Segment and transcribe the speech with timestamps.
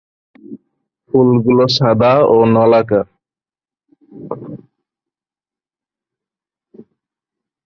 [1.05, 3.05] ফুলগুলো সাদা ও নলাকার।